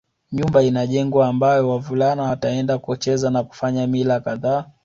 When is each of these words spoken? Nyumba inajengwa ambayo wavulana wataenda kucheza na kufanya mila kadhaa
Nyumba 0.31 0.63
inajengwa 0.63 1.27
ambayo 1.27 1.69
wavulana 1.69 2.23
wataenda 2.23 2.77
kucheza 2.77 3.29
na 3.29 3.43
kufanya 3.43 3.87
mila 3.87 4.19
kadhaa 4.19 4.65